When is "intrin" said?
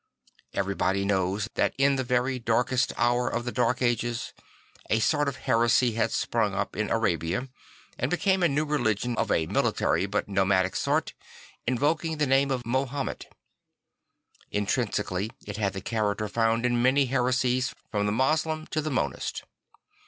14.51-14.89